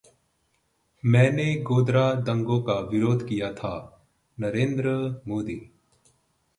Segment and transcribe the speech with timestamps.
[1.03, 3.73] मैंने गोधरा दंगों का विरोध किया था:
[4.37, 5.61] नरेंद्र मोदी